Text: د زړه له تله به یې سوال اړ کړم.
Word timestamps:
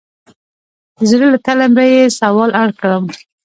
د 0.97 0.99
زړه 1.09 1.25
له 1.33 1.37
تله 1.45 1.67
به 1.75 1.83
یې 1.93 2.03
سوال 2.19 2.51
اړ 2.61 2.69
کړم. 2.79 3.03